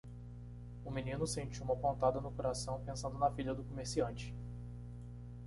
[0.83, 4.33] O menino sentiu uma pontada no coração pensando na filha do comerciante.